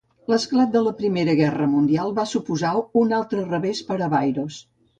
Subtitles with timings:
[0.31, 4.63] L'esclat de la Primera Guerra Mundial va suposar un altre revés per a Bayros.